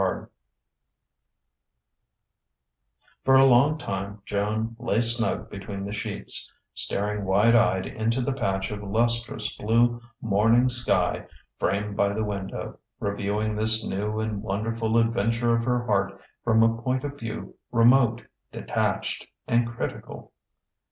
[0.01, 0.25] XIX
[3.23, 8.33] For a long time Joan lay snug between the sheets, staring wide eyed into the
[8.33, 11.27] patch of lustrous blue morning sky
[11.59, 16.81] framed by the window, reviewing this new and wonderful adventure of her heart from a
[16.81, 20.31] point of view remote, detached, and critical.